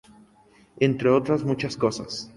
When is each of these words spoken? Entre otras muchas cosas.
Entre 0.79 1.09
otras 1.11 1.43
muchas 1.43 1.77
cosas. 1.77 2.27